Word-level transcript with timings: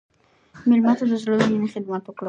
مېلمه 0.67 0.93
ته 0.99 1.05
د 1.11 1.13
زړه 1.23 1.33
له 1.39 1.45
میني 1.49 1.69
خدمت 1.73 2.03
وکړه. 2.05 2.19